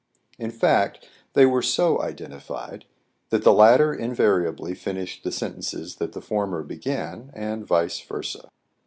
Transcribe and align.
In 0.39 0.49
fact, 0.49 1.07
they 1.33 1.45
were 1.45 1.61
so 1.61 2.01
identified, 2.01 2.85
that 3.29 3.43
the 3.43 3.53
latter 3.53 3.93
invariably 3.93 4.73
finished 4.73 5.23
the 5.23 5.31
sentences 5.31 5.97
that 5.97 6.13
the 6.13 6.21
former 6.21 6.63
began, 6.63 7.29
and 7.35 7.67
vice 7.67 7.99
versa. 8.01 8.49